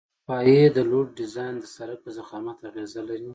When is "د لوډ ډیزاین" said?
0.75-1.55